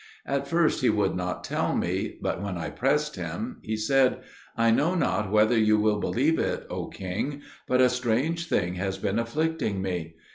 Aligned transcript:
At 0.25 0.47
first 0.47 0.81
he 0.81 0.89
would 0.89 1.15
not 1.15 1.43
tell 1.43 1.75
me, 1.75 2.17
but 2.19 2.41
when 2.41 2.57
I 2.57 2.71
pressed 2.71 3.17
him 3.17 3.57
he 3.61 3.75
said, 3.77 4.17
"I 4.57 4.71
know 4.71 4.95
not 4.95 5.31
whether 5.31 5.55
you 5.55 5.77
will 5.79 5.99
believe 5.99 6.39
it, 6.39 6.65
O 6.71 6.87
king, 6.87 7.43
but 7.67 7.81
a 7.81 7.87
strange 7.87 8.47
thing 8.49 8.73
has 8.77 8.97
been 8.97 9.19
afflicting 9.19 9.79
me. 9.79 10.15